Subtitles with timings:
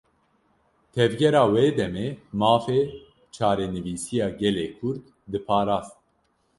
[0.93, 2.07] Tevgera wê demê,
[2.39, 2.79] mafê
[3.35, 5.95] çarenivîsiya gelê Kurd diparast